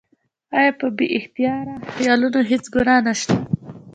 [0.57, 3.35] او پۀ بې اختياره خيالونو هېڅ ګناه نشته